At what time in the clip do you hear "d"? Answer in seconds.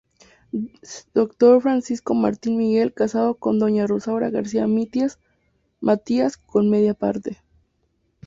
0.51-1.59